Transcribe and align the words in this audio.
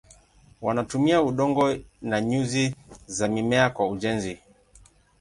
Wanatumia 0.61 1.21
udongo 1.21 1.75
na 2.01 2.21
nyuzi 2.21 2.75
za 3.07 3.27
mimea 3.27 3.69
kwa 3.69 3.87
ujenzi. 3.89 4.39